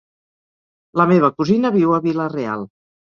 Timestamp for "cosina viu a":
1.41-1.99